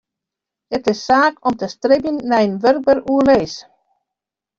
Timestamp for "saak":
1.09-1.35